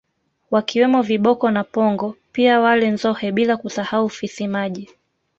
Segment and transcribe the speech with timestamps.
[0.51, 4.89] Wakiwemo Viboko na Pongo pia wale Nzohe bila kusahau Fisi maji